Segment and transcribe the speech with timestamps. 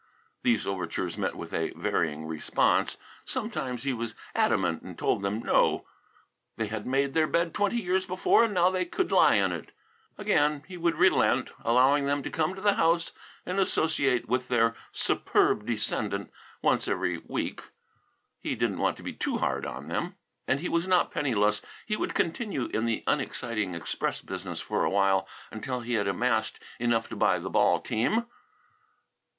[0.41, 2.97] These overtures met with a varying response.
[3.23, 5.85] Sometimes he was adamant and told them no;
[6.57, 9.71] they had made their bed twenty years before, and now they could lie on it.
[10.17, 13.11] Again, he would relent, allowing them to come to the house
[13.45, 16.31] and associate with their superb descendant
[16.63, 17.61] once every week.
[18.39, 20.15] He didn't want to be too hard on them.
[20.47, 21.61] And he was not penniless.
[21.85, 26.59] He would continue in the unexciting express business for a while, until he had amassed
[26.79, 28.25] enough to buy the ball team.